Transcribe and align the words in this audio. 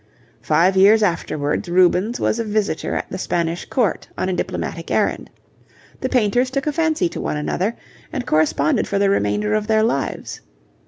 Five 0.41 0.75
years 0.75 1.03
afterwards 1.03 1.69
Rubens 1.69 2.19
was 2.19 2.39
a 2.39 2.43
visitor 2.43 2.95
at 2.95 3.11
the 3.11 3.19
Spanish 3.19 3.65
Court 3.65 4.09
on 4.17 4.29
a 4.29 4.33
diplomatic 4.33 4.89
errand. 4.89 5.29
The 5.99 6.09
painters 6.09 6.49
took 6.49 6.65
a 6.65 6.71
fancy 6.73 7.07
to 7.09 7.21
one 7.21 7.37
another, 7.37 7.75
and 8.11 8.25
corresponded 8.25 8.87
for 8.87 8.97
the 8.97 9.11
remainder 9.11 9.53
of 9.53 9.67
their 9.67 9.83
lives. 9.83 10.41